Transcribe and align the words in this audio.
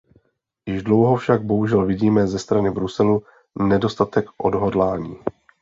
Již 0.65 0.83
dlouho 0.83 1.15
však 1.15 1.43
bohužel 1.43 1.85
vidíme 1.85 2.27
ze 2.27 2.39
strany 2.39 2.71
Bruselu 2.71 3.23
nedostatek 3.59 4.25
odhodlání. 4.37 5.17